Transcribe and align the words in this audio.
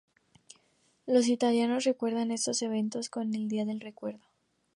Los 1.05 1.27
italianos 1.27 1.83
recuerdan 1.83 2.31
estos 2.31 2.63
eventos 2.63 3.11
con 3.11 3.35
el 3.35 3.47
Día 3.47 3.65
del 3.65 3.79
Recuerdo. 3.79 4.25